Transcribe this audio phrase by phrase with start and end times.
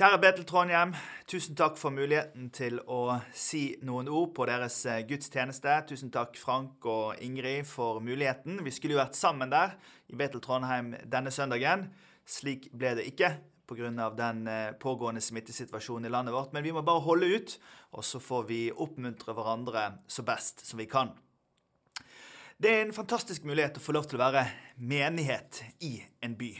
[0.00, 0.94] Kjære Betel Trondheim,
[1.28, 5.74] tusen takk for muligheten til å si noen ord på deres eh, gudstjeneste.
[5.90, 8.62] Tusen takk Frank og Ingrid for muligheten.
[8.64, 9.74] Vi skulle jo vært sammen der
[10.08, 11.90] i Betel Trondheim denne søndagen.
[12.24, 13.34] Slik ble det ikke
[13.68, 14.08] pga.
[14.16, 16.56] den eh, pågående smittesituasjonen i landet vårt.
[16.56, 17.58] Men vi må bare holde ut,
[17.92, 21.12] og så får vi oppmuntre hverandre så best som vi kan.
[22.56, 24.48] Det er en fantastisk mulighet å få lov til å være
[24.80, 26.54] menighet i en by.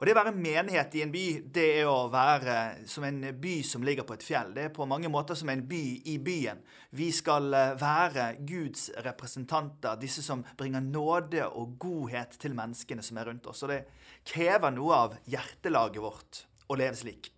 [0.00, 1.22] Og Det å være menighet i en by,
[1.52, 2.54] det er å være
[2.88, 4.54] som en by som ligger på et fjell.
[4.56, 6.62] Det er på mange måter som en by i byen.
[6.96, 13.20] Vi skal eh, være Guds representanter, disse som bringer nåde og godhet til menneskene som
[13.20, 13.60] er rundt oss.
[13.66, 13.82] Og det
[14.24, 16.42] krever noe av hjertelaget vårt
[16.72, 17.28] å leve slik.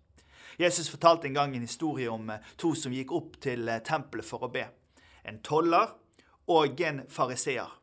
[0.55, 4.23] Jesus fortalte en gang en historie om eh, to som gikk opp til eh, tempelet
[4.23, 4.69] for å be.
[5.27, 5.91] En toller
[6.47, 7.75] og en fariseer.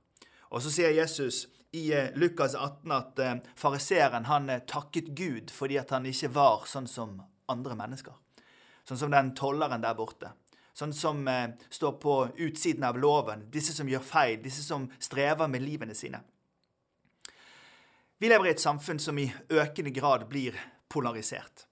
[0.48, 5.50] Og så sier Jesus i eh, Lukas 18 at eh, fariseeren han eh, takket Gud
[5.54, 7.20] fordi at han ikke var sånn som
[7.50, 8.14] andre mennesker.
[8.84, 10.32] Sånn som den tolleren der borte.
[10.74, 11.26] Sånn som
[11.68, 13.42] står på utsiden av loven.
[13.52, 14.38] Disse som gjør feil.
[14.40, 16.22] Disse som strever med livene sine.
[18.18, 20.56] Vi lever i et samfunn som i økende grad blir
[20.88, 21.66] polarisert.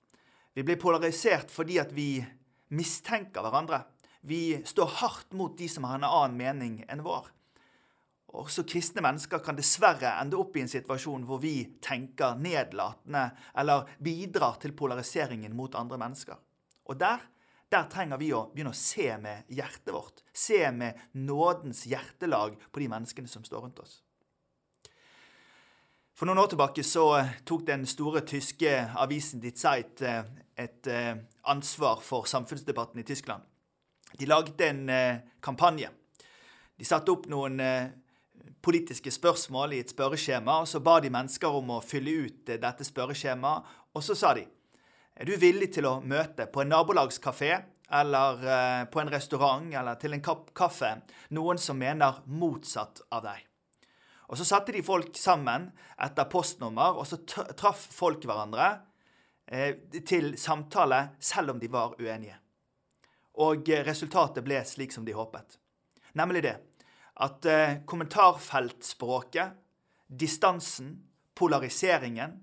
[0.53, 2.19] Vi blir polarisert fordi at vi
[2.75, 3.81] mistenker hverandre.
[4.29, 7.31] Vi står hardt mot de som har en annen mening enn vår.
[8.37, 13.89] Også kristne mennesker kan dessverre ende opp i en situasjon hvor vi tenker nedlatende eller
[14.05, 16.37] bidrar til polariseringen mot andre mennesker.
[16.93, 17.23] Og der,
[17.73, 20.21] der trenger vi å begynne å se med hjertet vårt.
[20.33, 24.03] Se med nådens hjertelag på de menneskene som står rundt oss.
[26.19, 27.07] For noen år tilbake så
[27.47, 30.25] tok den store tyske avisen Die Zeit eh,
[30.59, 31.15] et eh,
[31.47, 33.45] ansvar for samfunnsdebatten i Tyskland.
[34.19, 35.93] De laget en eh, kampanje.
[36.75, 37.63] De satte opp noen
[38.63, 42.61] politiske spørsmål i et spørreskjema, og så ba de mennesker om å fylle ut eh,
[42.61, 43.75] dette spørreskjemaet.
[43.95, 44.47] Og så sa de
[45.19, 47.53] er du villig til å møte på en nabolagskafé
[47.99, 50.93] eller eh, på en restaurant eller til en kopp kaffe
[51.35, 53.45] noen som mener motsatt av deg.
[54.29, 55.71] Og Så satte de folk sammen
[56.05, 58.67] etter postnummer, og så traff folk hverandre
[59.47, 62.37] eh, til samtale selv om de var uenige.
[63.41, 65.57] Og resultatet ble slik som de håpet.
[66.19, 66.57] Nemlig det
[67.25, 69.57] at eh, kommentarfeltspråket,
[70.07, 70.95] distansen,
[71.35, 72.37] polariseringen,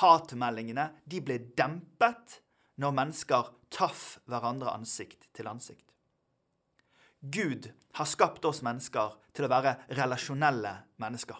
[0.00, 2.40] hatmeldingene, de ble dempet
[2.78, 5.84] når mennesker traff hverandre ansikt til ansikt.
[7.20, 11.38] Gud har skapt oss mennesker til å være relasjonelle mennesker.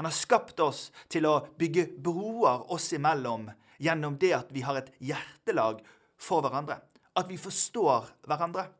[0.00, 3.50] Han har skapt oss til å bygge broer oss imellom
[3.82, 5.82] gjennom det at vi har et hjertelag
[6.16, 6.78] for hverandre.
[7.18, 8.70] At vi forstår hverandre.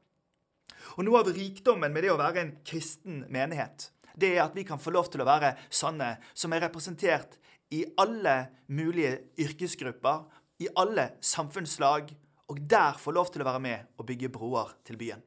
[0.96, 4.64] Og Noe av rikdommen med det å være en kristen menighet, det er at vi
[4.68, 7.38] kan få lov til å være sanne, som er representert
[7.72, 8.36] i alle
[8.68, 10.26] mulige yrkesgrupper,
[10.60, 12.12] i alle samfunnslag,
[12.52, 15.22] og der få lov til å være med og bygge broer til byen.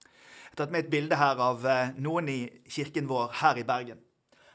[0.00, 3.66] Jeg har tatt med et bilde her av eh, noen i kirken vår her i
[3.68, 4.00] Bergen.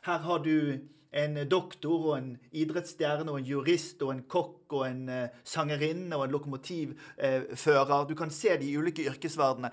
[0.06, 0.82] Her har du
[1.16, 6.18] en doktor og en idrettsstjerne og en jurist og en kokk og en uh, sangerinne
[6.18, 7.94] og en lokomotivfører.
[7.94, 9.72] Uh, du kan se de ulike yrkesvalgene.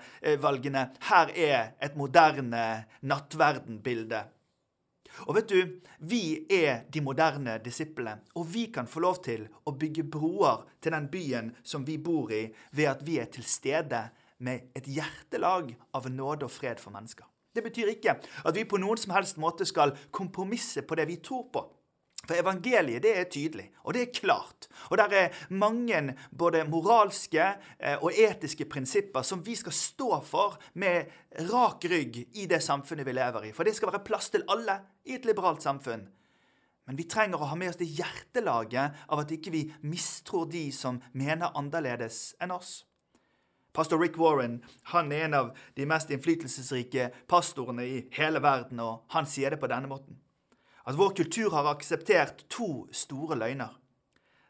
[1.09, 2.63] Her er et moderne
[3.01, 4.23] nattverdenbilde.
[5.27, 5.59] Og vet du,
[6.09, 10.95] vi er de moderne disiplene, og vi kan få lov til å bygge broer til
[10.95, 14.07] den byen som vi bor i, ved at vi er til stede
[14.43, 17.27] med et hjertelag av nåde og fred for mennesker.
[17.53, 21.21] Det betyr ikke at vi på noen som helst måte skal kompromisse på det vi
[21.21, 21.63] tror på.
[22.23, 24.69] For evangeliet det er tydelig, og det er klart.
[24.89, 30.55] Og det er mange både moralske eh, og etiske prinsipper som vi skal stå for
[30.79, 31.11] med
[31.49, 33.51] rak rygg i det samfunnet vi lever i.
[33.51, 36.07] For det skal være plass til alle i et liberalt samfunn.
[36.87, 40.69] Men vi trenger å ha med oss det hjertelaget av at ikke vi mistror de
[40.75, 42.85] som mener annerledes enn oss.
[43.73, 44.59] Pastor Rick Warren
[44.93, 49.61] han er en av de mest innflytelsesrike pastorene i hele verden, og han sier det
[49.61, 50.19] på denne måten.
[50.85, 53.71] At vår kultur har akseptert to store løgner.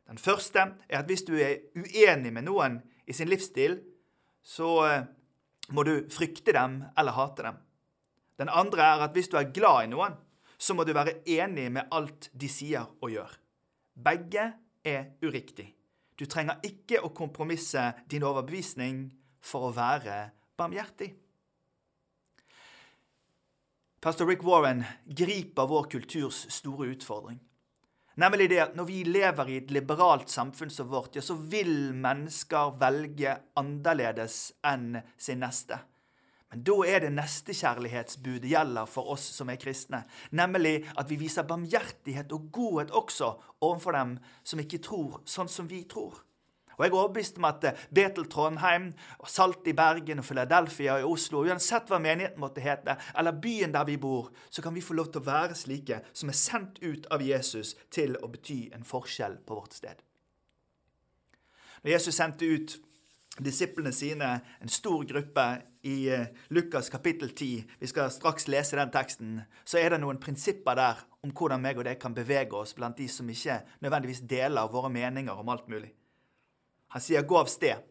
[0.09, 3.77] Den første er at hvis du er uenig med noen i sin livsstil,
[4.43, 5.05] så eh,
[5.71, 7.61] må du frykte dem eller hate dem.
[8.41, 10.17] Den andre er at hvis du er glad i noen,
[10.57, 13.31] så må du være enig med alt de sier og gjør.
[13.93, 14.49] Begge
[14.83, 15.69] er uriktig.
[16.23, 19.09] Du trenger ikke å kompromisse din overbevisning
[19.43, 21.09] for å være barmhjertig.
[23.99, 27.41] Pastor Rick Warren griper vår kulturs store utfordring.
[28.23, 31.91] Nemlig det at når vi lever i et liberalt samfunn som vårt, ja, så vil
[31.91, 35.81] mennesker velge annerledes enn sin neste.
[36.53, 40.03] Men da er det nestekjærlighetsbudet gjelder for oss som er kristne.
[40.37, 43.31] Nemlig at vi viser barmhjertighet og godhet også
[43.65, 46.19] overfor dem som ikke tror sånn som vi tror.
[46.77, 48.87] Og jeg er overbevist om at eh, Betel Trondheim,
[49.21, 53.73] og Salt i Bergen og Philadelphia i Oslo, uansett hva menigheten måtte hete, eller byen
[53.73, 56.81] der vi bor, så kan vi få lov til å være slike som er sendt
[56.85, 60.01] ut av Jesus til å bety en forskjell på vårt sted.
[61.83, 62.77] Når Jesus sendte ut
[63.39, 65.45] disiplene sine, en stor gruppe,
[65.83, 70.19] i eh, Lukas kapittel 10, vi skal straks lese den teksten, så er det noen
[70.21, 74.23] prinsipper der om hvordan meg og deg kan bevege oss blant de som ikke nødvendigvis
[74.29, 75.91] deler våre meninger om alt mulig.
[76.95, 77.83] Han sier, 'Gå av sted.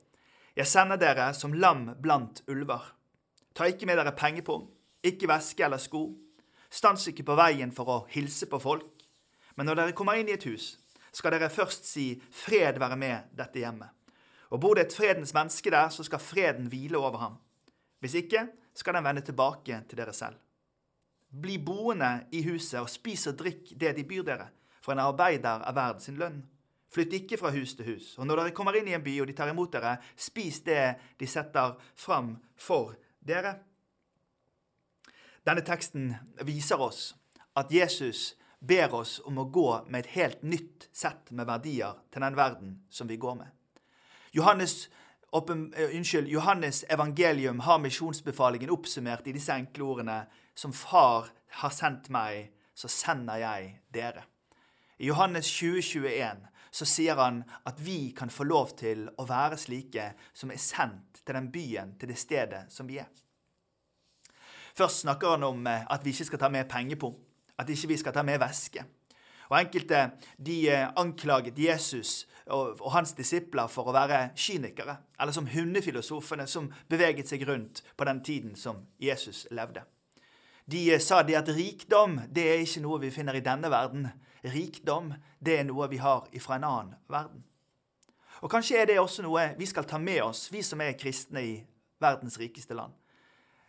[0.56, 2.94] Jeg sender dere som lam blant ulver.'
[3.54, 4.70] Ta ikke med dere pengepung,
[5.04, 6.16] ikke veske eller sko.
[6.70, 9.04] Stans ikke på veien for å hilse på folk.
[9.56, 10.78] Men når dere kommer inn i et hus,
[11.12, 14.01] skal dere først si 'Fred være med dette hjemmet'.
[14.52, 17.36] Og bor det et fredens menneske der, så skal freden hvile over ham.
[18.00, 20.36] Hvis ikke, skal den vende tilbake til dere selv.
[21.42, 24.48] Bli boende i huset og spis og drikk det de byr dere,
[24.84, 26.42] for en arbeider er verd sin lønn.
[26.92, 28.10] Flytt ikke fra hus til hus.
[28.18, 30.82] Og når dere kommer inn i en by og de tar imot dere, spis det
[31.20, 32.92] de setter fram for
[33.24, 33.54] dere.
[35.46, 36.12] Denne teksten
[36.44, 37.14] viser oss
[37.56, 42.22] at Jesus ber oss om å gå med et helt nytt sett med verdier til
[42.22, 43.61] den verden som vi går med.
[44.32, 44.88] Johannes,
[45.32, 50.22] oppen, uh, unnskyld, Johannes evangelium har misjonsbefalingen oppsummert i disse enkle ordene
[50.54, 51.28] Som Far
[51.62, 54.24] har sendt meg, så sender jeg dere.
[54.98, 60.06] I Johannes 2021 så sier han at vi kan få lov til å være slike
[60.32, 63.10] som er sendt til den byen, til det stedet som vi er.
[64.72, 67.18] Først snakker han om eh, at vi ikke skal ta med pengepung,
[67.58, 68.84] at ikke vi skal ta med væske.
[69.50, 75.34] Og Enkelte de eh, anklaget Jesus og, og hans disipler for å være kynikere, eller
[75.34, 79.84] som hundefilosofene som beveget seg rundt på den tiden som Jesus levde.
[80.66, 84.10] De eh, sa de at rikdom det er ikke noe vi finner i denne verden,
[84.42, 87.44] rikdom, det er noe vi har fra en annen verden.
[88.42, 91.44] Og Kanskje er det også noe vi skal ta med oss, vi som er kristne
[91.46, 91.52] i
[92.02, 92.94] verdens rikeste land.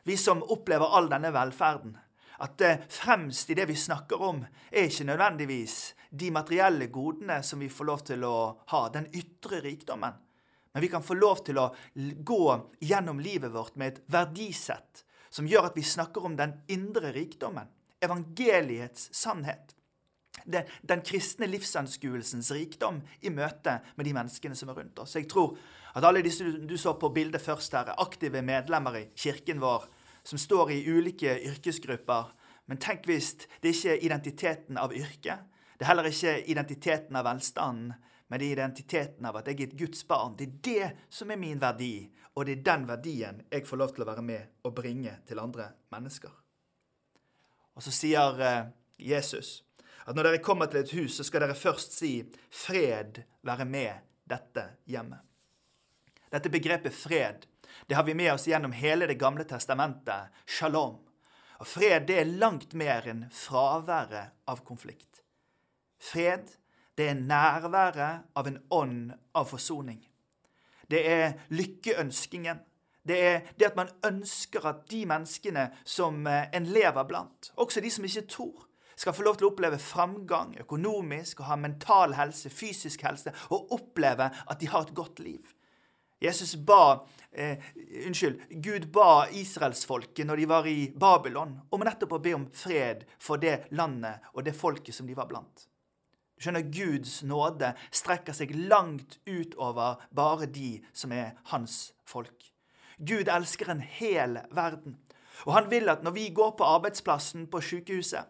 [0.03, 1.93] Vi som opplever all denne velferden.
[2.41, 4.41] At fremst i det vi snakker om,
[4.71, 5.77] er ikke nødvendigvis
[6.09, 8.35] de materielle godene som vi får lov til å
[8.73, 10.17] ha, den ytre rikdommen.
[10.73, 12.45] Men vi kan få lov til å gå
[12.81, 17.69] gjennom livet vårt med et verdisett som gjør at vi snakker om den indre rikdommen.
[18.01, 19.75] Evangeliets sannhet
[20.45, 25.15] den, den kristne livsanskuelsens rikdom i møte med de menneskene som er rundt oss.
[25.17, 25.55] Jeg tror
[25.93, 29.85] at alle disse du så på bildet først her, er aktive medlemmer i kirken vår,
[30.23, 32.31] som står i ulike yrkesgrupper.
[32.65, 35.49] Men tenk hvis det ikke er identiteten av yrket.
[35.77, 37.93] Det er heller ikke identiteten av velstanden,
[38.27, 40.37] men det er identiteten av at jeg er et Guds barn.
[40.39, 43.91] Det er det som er min verdi, og det er den verdien jeg får lov
[43.93, 46.31] til å være med og bringe til andre mennesker.
[47.73, 49.59] Og så sier eh, Jesus
[50.03, 52.13] at når dere kommer til et hus, så skal dere først si
[52.51, 55.21] 'fred være med dette hjemmet'.
[56.31, 57.45] Dette begrepet fred
[57.87, 60.99] det har vi med oss gjennom hele Det gamle testamentet, shalom.
[61.59, 65.21] Og Fred det er langt mer enn fraværet av konflikt.
[65.99, 66.49] Fred
[66.97, 70.01] det er nærværet av en ånd av forsoning.
[70.89, 72.59] Det er lykkeønskingen.
[73.03, 77.81] Det er det at man ønsker at de menneskene som eh, en lever blant, også
[77.83, 82.13] de som ikke tror, skal få lov til å oppleve framgang økonomisk og ha mental
[82.15, 85.51] helse, fysisk helse, og oppleve at de har et godt liv.
[86.23, 87.03] Jesus ba,
[87.35, 87.57] eh,
[88.07, 93.05] unnskyld, Gud ba israelsfolket når de var i Babylon, om nettopp å be om fred
[93.21, 95.67] for det landet og det folket som de var blant.
[96.35, 102.49] Du skjønner, Guds nåde strekker seg langt utover bare de som er hans folk.
[102.97, 104.97] Gud elsker en hel verden.
[105.47, 108.29] Og han vil at når vi går på arbeidsplassen på sykehuset,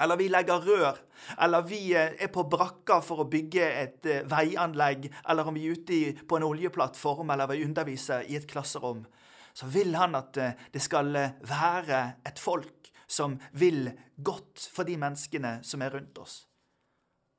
[0.00, 0.98] eller vi legger rør,
[1.38, 5.66] eller vi eh, er på brakka for å bygge et eh, veianlegg, eller om vi
[5.66, 9.04] er ute på en oljeplattform eller vi underviser i et klasserom,
[9.52, 11.12] så vil han at eh, det skal
[11.44, 16.42] være et folk som vil godt for de menneskene som er rundt oss.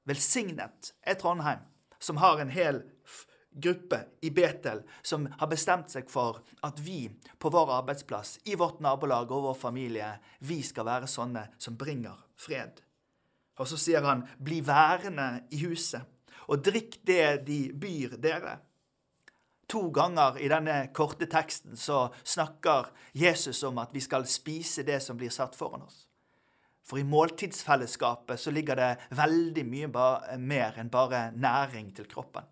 [0.06, 1.64] Velsignet er Trondheim,
[1.98, 2.84] som har en hel
[3.56, 7.06] gruppe i Betel som har bestemt seg for at vi
[7.40, 12.18] på vår arbeidsplass, i vårt nabolag og vår familie, vi skal være sånne som bringer
[12.36, 12.82] fred.
[13.60, 16.02] Og så sier han, bli værende i huset,
[16.50, 18.58] og drikk det de byr dere.
[19.72, 25.00] To ganger i denne korte teksten så snakker Jesus om at vi skal spise det
[25.02, 26.04] som blir satt foran oss.
[26.84, 29.90] For i måltidsfellesskapet så ligger det veldig mye
[30.42, 32.44] mer enn bare næring til kroppen.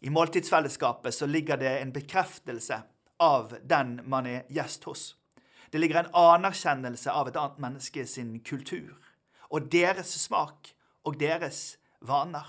[0.00, 2.82] I måltidsfellesskapet så ligger det en bekreftelse
[3.22, 5.06] av den man er gjest hos.
[5.70, 8.94] Det ligger en anerkjennelse av et annet menneske sin kultur
[9.50, 10.72] og deres smak
[11.06, 12.46] og deres vaner.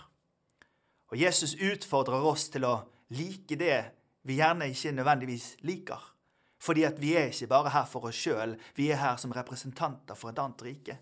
[1.08, 2.76] Og Jesus utfordrer oss til å
[3.16, 3.80] like det
[4.28, 6.02] vi gjerne ikke nødvendigvis liker.
[6.60, 10.18] Fordi at vi er ikke bare her for oss sjøl, vi er her som representanter
[10.18, 10.98] for et annet rike.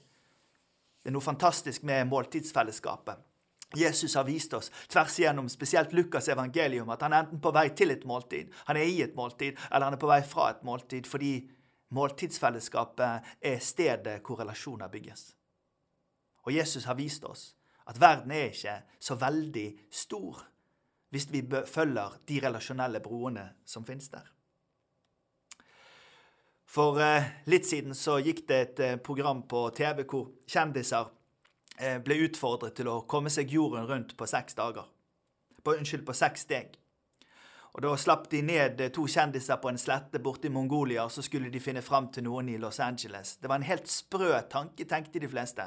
[1.01, 3.25] Det er noe fantastisk med måltidsfellesskapet.
[3.77, 7.70] Jesus har vist oss tvers igjennom spesielt Lukas' evangelium at han er enten på vei
[7.77, 10.63] til et måltid, han er i et måltid, eller han er på vei fra et
[10.67, 11.34] måltid, fordi
[11.96, 15.34] måltidsfellesskapet er stedet hvor relasjoner bygges.
[16.46, 17.53] Og Jesus har vist oss
[17.86, 20.46] at verden er ikke så veldig stor
[21.13, 24.25] hvis vi følger de relasjonelle broene som finnes der.
[26.75, 31.08] For eh, litt siden så gikk det et eh, program på TV hvor kjendiser
[31.77, 34.88] ble utfordret til å komme seg jorden rundt på seks dager.
[35.63, 36.77] På, unnskyld, på seks steg.
[37.75, 41.22] Og Da slapp de ned to kjendiser på en slette borte i Mongolia, og så
[41.25, 43.36] skulle de finne fram til noen i Los Angeles.
[43.41, 45.65] Det var en helt sprø tanke, tenkte de fleste.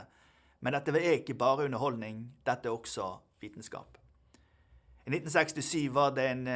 [0.64, 3.10] Men dette er ikke bare underholdning, dette er også
[3.40, 3.98] vitenskap.
[5.04, 6.48] I 1967 var det en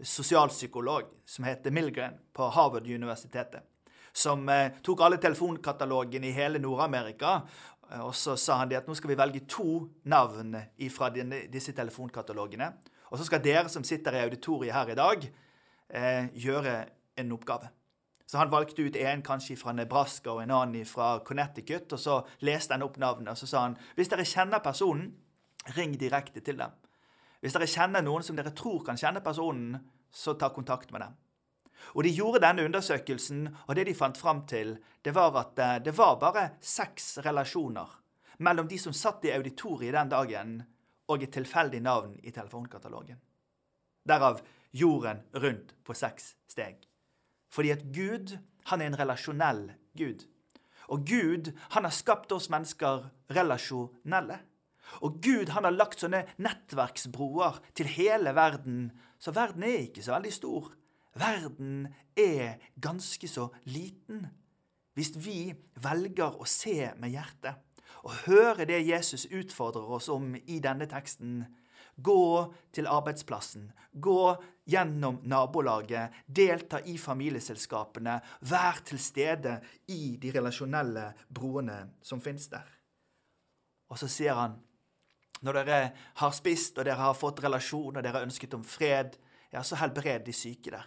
[0.00, 3.68] sosialpsykolog som het Milgren på Harvard-universitetet
[4.14, 7.40] som eh, tok alle telefonkatalogene i hele Nord-Amerika.
[7.94, 10.56] Eh, og så sa han det at nå skal vi velge to navn
[10.90, 12.72] fra disse telefonkatalogene.
[13.12, 15.26] Og så skal dere som sitter i auditoriet her i dag,
[15.88, 16.76] eh, gjøre
[17.16, 17.70] en oppgave.
[18.26, 21.92] Så han valgte ut en kanskje fra Nebraska og en annen fra Connecticut.
[21.92, 25.12] Og så leste han opp navnet, og så sa han hvis dere kjenner personen,
[25.76, 26.72] ring direkte til dem.
[27.40, 29.78] Hvis dere kjenner noen som dere tror kan kjenne personen,
[30.10, 31.14] så ta kontakt med dem.
[31.94, 35.82] Og De gjorde denne undersøkelsen, og det de fant fram til, det var at eh,
[35.84, 38.00] det var bare seks relasjoner
[38.38, 40.54] mellom de som satt i auditoriet den dagen,
[41.08, 43.20] og et tilfeldig navn i telefonkatalogen.
[44.08, 44.40] Derav
[44.72, 46.80] jorden rundt på seks steg.
[47.52, 48.38] Fordi at Gud,
[48.70, 50.24] han er en relasjonell Gud.
[50.88, 54.40] Og Gud, han har skapt oss mennesker relasjonelle.
[55.00, 60.16] Og Gud, han har lagt sånne nettverksbroer til hele verden, så verden er ikke så
[60.16, 60.72] veldig stor.
[61.14, 61.86] Verden
[62.18, 64.26] er ganske så liten.
[64.94, 67.60] Hvis vi velger å se med hjertet
[68.04, 71.44] og høre det Jesus utfordrer oss om i denne teksten,
[71.96, 74.34] gå til arbeidsplassen, gå
[74.68, 78.18] gjennom nabolaget, delta i familieselskapene,
[78.50, 79.60] vær til stede
[79.94, 82.66] i de relasjonelle broene som finnes der.
[83.90, 84.58] Og så sier han,
[85.44, 85.80] når dere
[86.20, 89.16] har spist og dere har fått relasjon og dere har ønsket om fred,
[89.52, 90.86] ja, så helbred de syke der.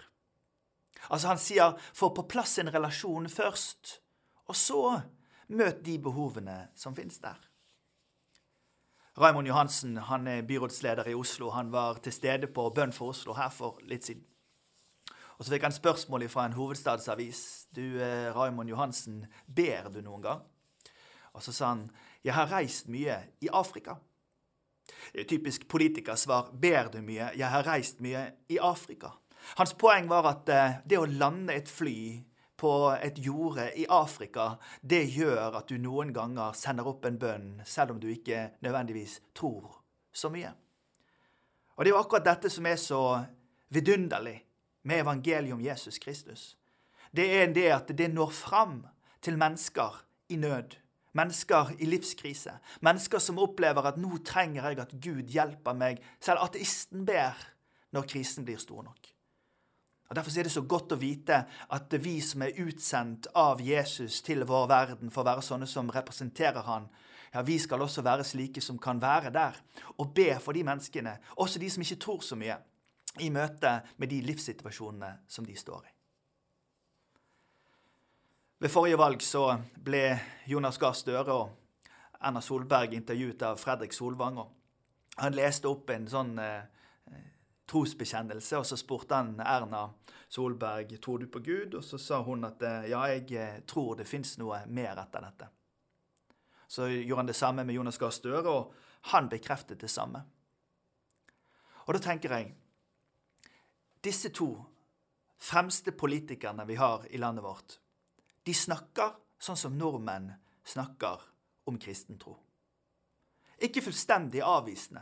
[1.09, 4.01] Altså Han sier 'få på plass en relasjon først',
[4.47, 5.01] og så
[5.47, 7.37] møt de behovene som finnes der.
[9.17, 11.49] Raymond Johansen han er byrådsleder i Oslo.
[11.49, 14.23] Han var til stede på Bønn for Oslo her for litt siden.
[15.37, 17.67] Og Så fikk han spørsmål fra en hovedstadsavis.
[17.75, 20.41] Du, Raimond Raymond Johansen, ber du noen gang?
[21.33, 21.89] Og så sa han,
[22.23, 23.95] jeg har reist mye i Afrika.
[25.27, 26.51] Typisk politikersvar.
[26.61, 27.31] Ber du mye?
[27.37, 29.13] Jeg har reist mye i Afrika.
[29.55, 32.23] Hans poeng var at eh, det å lande et fly
[32.57, 37.49] på et jorde i Afrika, det gjør at du noen ganger sender opp en bønn,
[37.65, 39.77] selv om du ikke nødvendigvis tror
[40.11, 40.51] så mye.
[41.77, 43.01] Og det er jo akkurat dette som er så
[43.69, 44.39] vidunderlig
[44.89, 46.55] med evangeliet om Jesus Kristus.
[47.13, 48.79] Det er det at det når fram
[49.21, 50.01] til mennesker
[50.33, 50.77] i nød.
[51.17, 52.57] Mennesker i livskrise.
[52.81, 56.01] Mennesker som opplever at nå trenger jeg at Gud hjelper meg.
[56.21, 57.37] Selv ateisten ber
[57.93, 59.16] når krisen blir stor nok.
[60.09, 61.41] Og Derfor er det så godt å vite
[61.75, 65.91] at vi som er utsendt av Jesus til vår verden for å være sånne som
[65.91, 66.87] representerer han,
[67.33, 69.59] ja, vi skal også være slike som kan være der
[69.97, 72.55] og be for de menneskene, også de som ikke tror så mye,
[73.19, 75.93] i møte med de livssituasjonene som de står i.
[78.59, 79.43] Ved forrige valg så
[79.85, 80.03] ble
[80.49, 81.49] Jonas Gahr Støre og
[82.21, 84.37] Erna Solberg intervjuet av Fredrik Solvang.
[84.37, 86.63] og Han leste opp en sånn eh,
[87.67, 88.57] trosbekjennelse.
[88.57, 89.87] Og så spurte han Erna
[90.27, 93.95] Solberg tror du på Gud, og så sa hun at eh, ja, jeg eh, tror
[93.99, 95.49] det fins noe mer etter dette.
[96.67, 98.73] Så gjorde han det samme med Jonas Gahr Støre, og
[99.13, 100.23] han bekreftet det samme.
[101.87, 102.55] Og da tenker jeg
[104.03, 104.51] Disse to
[105.41, 107.79] fremste politikerne vi har i landet vårt,
[108.45, 110.29] de snakker sånn som nordmenn
[110.63, 111.23] snakker
[111.67, 112.35] om kristen tro.
[113.57, 115.01] Ikke fullstendig avvisende,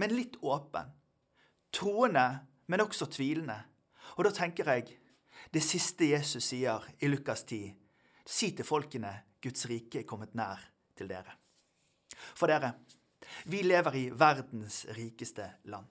[0.00, 0.88] men litt åpen
[1.72, 3.58] troende, men også tvilende.
[4.16, 4.96] Og da tenker jeg
[5.54, 7.70] det siste Jesus sier i Lukas 10.
[8.26, 9.12] Si til folkene
[9.42, 10.60] Guds rike er kommet nær
[10.98, 11.34] til dere.
[12.36, 12.74] For dere,
[13.50, 15.86] vi lever i verdens rikeste land.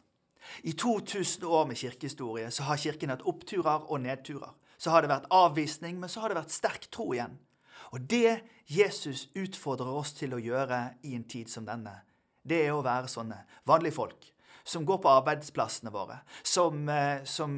[0.63, 4.53] I 2000 år med kirkehistorie så har Kirken hatt oppturer og nedturer.
[4.79, 7.35] Så har det vært avvisning, men så har det vært sterk tro igjen.
[7.91, 11.97] Og det Jesus utfordrer oss til å gjøre i en tid som denne,
[12.43, 14.29] det er å være sånne vanlige folk
[14.69, 17.57] som går på arbeidsplassene våre, som, eh, som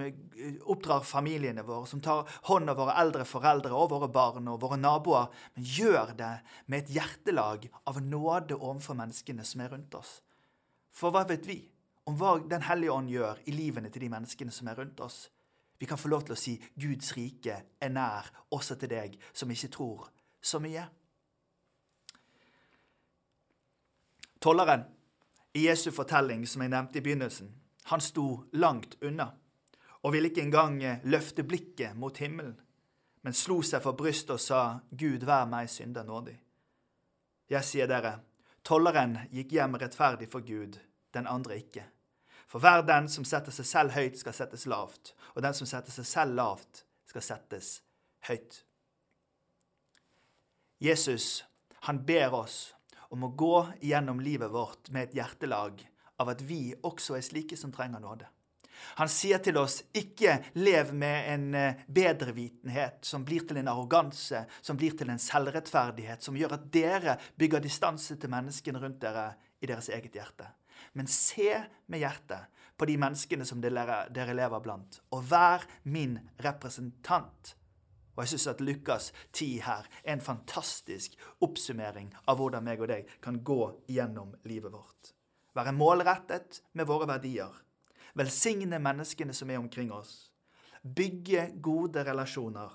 [0.63, 4.77] oppdrar familiene våre, som tar hånd om våre eldre foreldre og våre barn og våre
[4.79, 6.31] naboer, men gjør det
[6.67, 10.21] med et hjertelag av nåde overfor menneskene som er rundt oss.
[10.91, 11.59] For hva vet vi
[12.07, 15.29] om hva Den hellige ånd gjør i livene til de menneskene som er rundt oss?
[15.79, 19.51] Vi kan få lov til å si Guds rike er nær også til deg som
[19.51, 20.09] ikke tror
[20.41, 20.87] så mye.
[24.41, 24.85] Tolleren
[25.53, 27.51] i Jesu fortelling, som jeg nevnte i begynnelsen,
[27.91, 29.31] han sto langt unna
[30.01, 32.55] og ville ikke engang eh, løfte blikket mot himmelen,
[33.21, 36.37] men slo seg for brystet og sa, Gud, vær meg synder nådig.
[37.51, 38.15] Jeg sier dere,
[38.65, 40.79] tolleren gikk hjem rettferdig for Gud,
[41.13, 41.85] den andre ikke.
[42.49, 45.93] For hver den som setter seg selv høyt, skal settes lavt, og den som setter
[45.93, 47.69] seg selv lavt, skal settes
[48.27, 48.63] høyt.
[50.81, 51.43] Jesus,
[51.85, 52.71] han ber oss
[53.11, 55.83] om å gå gjennom livet vårt med et hjertelag
[56.21, 58.29] av at vi også er slike som trenger nåde.
[58.97, 64.45] Han sier til oss ikke lev med en eh, bedrevitenhet som blir til en arroganse,
[64.61, 69.27] som blir til en selvrettferdighet, som gjør at dere bygger distanse til menneskene rundt dere
[69.61, 70.49] i deres eget hjerte.
[70.97, 71.53] Men se
[71.91, 77.55] med hjertet på de menneskene som dere, lever blant, og vær min representant
[78.15, 82.91] og jeg syns at Lukas 10 her er en fantastisk oppsummering av hvordan meg og
[82.91, 85.13] deg kan gå gjennom livet vårt.
[85.55, 87.51] Være målrettet med våre verdier.
[88.15, 90.31] Velsigne menneskene som er omkring oss.
[90.83, 92.71] Bygge gode relasjoner.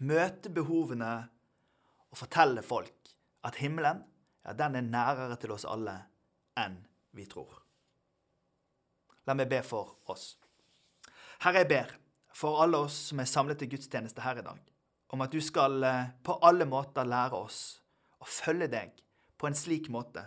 [0.00, 1.14] Møte behovene
[2.10, 3.12] og fortelle folk
[3.44, 4.04] at himmelen
[4.44, 5.96] ja, den er nærere til oss alle
[6.58, 6.78] enn
[7.16, 7.60] vi tror.
[9.28, 10.32] La meg be for oss.
[11.44, 11.92] Herre, jeg ber
[12.34, 14.60] for alle oss som er samlet til gudstjeneste her i dag,
[15.10, 17.60] om at du skal eh, på alle måter lære oss
[18.20, 19.00] å følge deg
[19.40, 20.22] på en slik måte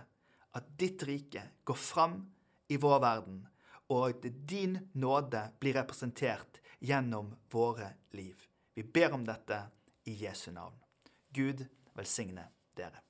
[0.54, 2.20] at ditt rike går fram
[2.70, 3.40] i vår verden,
[3.90, 8.38] og at din nåde blir representert gjennom våre liv.
[8.74, 9.60] Vi ber om dette
[10.10, 10.76] i Jesu navn.
[11.34, 12.48] Gud velsigne
[12.78, 13.02] dere.